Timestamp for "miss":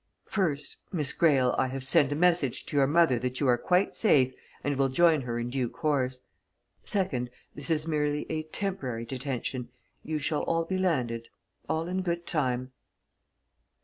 0.91-1.13